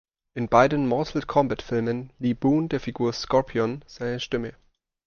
In 0.33 0.47
beiden 0.49 0.87
"Mortal-Kombat"-Filmen 0.87 2.09
lieh 2.17 2.33
Boon 2.33 2.69
der 2.69 2.79
Figur 2.79 3.13
Scorpion 3.13 3.83
seine 3.85 4.19
Stimme. 4.19 4.55